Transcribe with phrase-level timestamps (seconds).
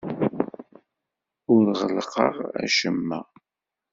[1.53, 3.19] Ur ɣellqeɣ acemma.